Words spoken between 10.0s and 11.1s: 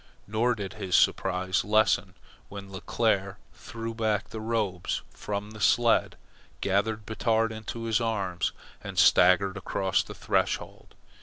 the threshold.